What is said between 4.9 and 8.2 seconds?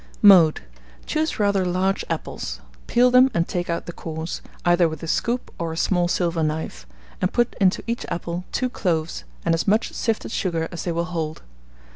a scoop or a small silver knife, and put into each